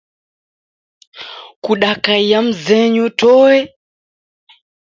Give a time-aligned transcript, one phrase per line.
[1.63, 3.57] Kuakaiya mzenyu toe?